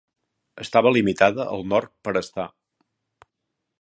[0.63, 2.47] Estava limitada al nord per Sta.